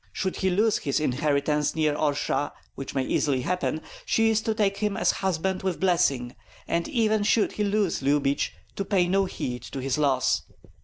Should 0.11 0.37
he 0.37 0.49
lose 0.49 0.79
his 0.79 0.99
inheritance 0.99 1.75
near 1.75 1.93
Orsha, 1.93 2.53
which 2.73 2.95
may 2.95 3.03
easily 3.05 3.41
happen, 3.41 3.81
she 4.03 4.31
is 4.31 4.41
to 4.41 4.55
take 4.55 4.77
him 4.77 4.97
as 4.97 5.11
husband 5.11 5.61
with 5.61 5.79
blessing; 5.79 6.35
and 6.67 6.87
even 6.87 7.21
should 7.21 7.51
he 7.51 7.63
lose 7.63 8.01
Lyubich, 8.01 8.51
to 8.77 8.83
pay 8.83 9.07
no 9.07 9.25
heed 9.25 9.61
to 9.61 9.79
the 9.79 10.01
loss. 10.01 10.41